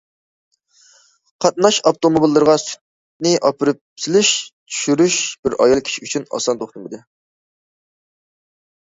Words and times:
قاتناش 1.43 1.75
ئاپتوموبىللىرىغا 1.89 2.55
سۈتنى 2.61 3.33
ئاپىرىپ 3.49 3.79
سېلىش، 4.05 4.31
چۈشۈرۈش 4.73 5.17
بىر 5.43 5.57
ئايال 5.59 5.83
كىشى 5.89 6.01
ئۈچۈن 6.07 6.25
ئاسان 6.39 6.63
توختىمىدى. 6.63 7.01